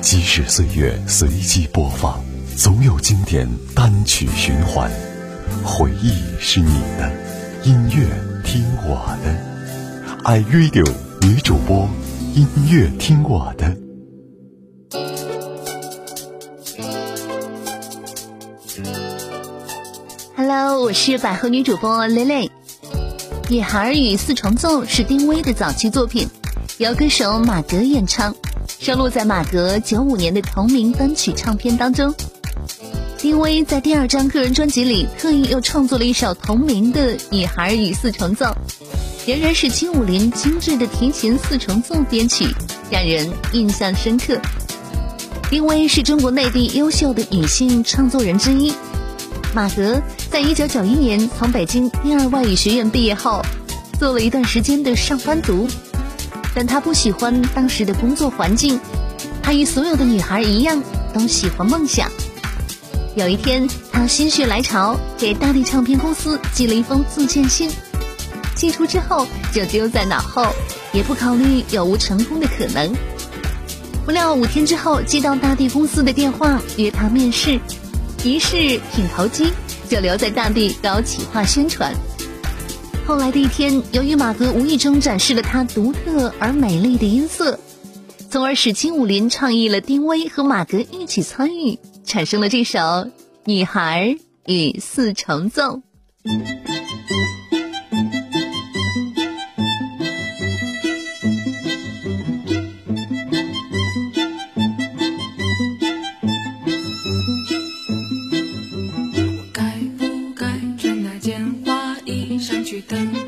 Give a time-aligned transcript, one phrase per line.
[0.00, 2.20] 即使岁月随机播放，
[2.56, 4.90] 总有经典单曲循环。
[5.64, 7.10] 回忆是你的，
[7.64, 8.06] 音乐
[8.44, 9.36] 听我的。
[10.24, 10.90] iRadio
[11.20, 11.88] 女主播，
[12.34, 13.76] 音乐听我的。
[20.36, 22.46] Hello，我是百合女主播蕾蕾。
[23.50, 26.28] 《女孩与四重奏》是丁薇的早期作品，
[26.78, 28.34] 由歌手马格演唱，
[28.80, 32.14] 收录在马格九五年的同名单曲唱片当中。
[33.18, 38.46] 丁薇在第二张个人专辑里特意又创作了一首同名的《女孩与四重奏》，
[39.26, 42.46] 仍然是金武林精致的提琴四重奏编曲，
[42.90, 44.38] 让人印象深刻。
[45.50, 48.72] 丁薇是中国内地优秀的女性创作人之一。
[49.54, 50.00] 马格
[50.30, 53.42] 在一九九一年从北京第二外语学院毕业后，
[53.98, 55.66] 做了一段时间的上班族，
[56.58, 58.80] 但他不喜欢当时的工作环境。
[59.40, 60.82] 他与所有的女孩一样，
[61.14, 62.10] 都喜欢梦想。
[63.14, 67.70] 有一天，他心血来潮，给大地唱片公司寄了一封自荐信。
[68.56, 70.52] 寄出之后就丢在脑后，
[70.92, 72.92] 也不考虑有无成功的可能。
[74.04, 77.60] 不料五天之后，接到大地公司的电话，约他面试。
[78.24, 79.52] 一试挺投机，
[79.88, 81.94] 就留在大地搞企划宣传。
[83.08, 87.58] 后来的一天，由于马格无意中展示了他独特而美丽的音色，
[88.30, 92.78] 从而使金武林倡议了丁薇和马格一起参与，产生了这首
[93.46, 95.80] 《女孩与四重奏》。
[112.82, 113.27] 灯。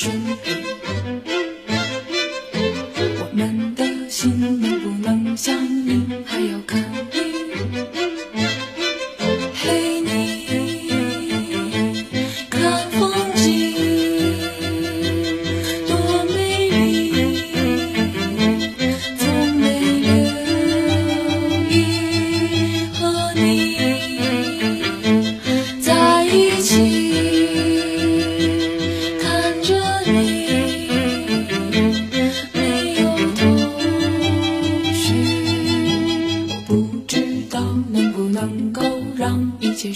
[0.00, 0.12] 我
[3.32, 7.27] 们的心能不能相依，还要看。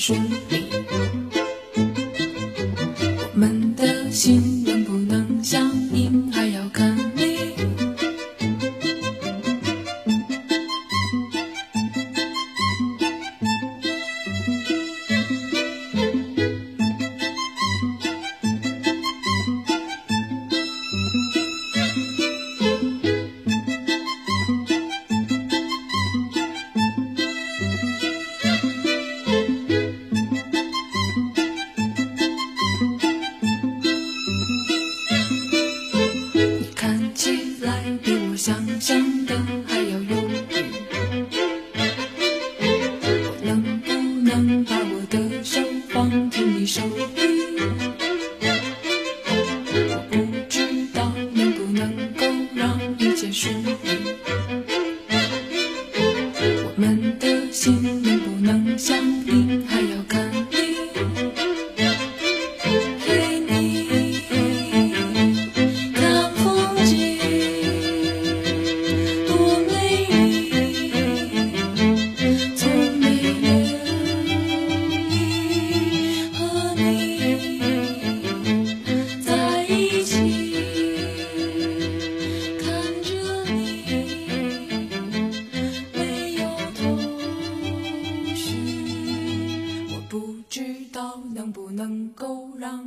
[0.02, 0.16] 水
[0.48, 0.66] 里，
[1.76, 4.61] 我们的心。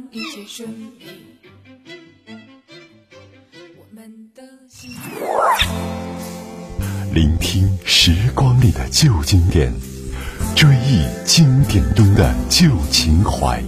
[0.09, 0.89] 一切顺利。
[3.77, 4.91] 我们的心。
[7.13, 9.73] 聆听时光里的旧经典，
[10.56, 13.62] 追忆经典中的旧情怀。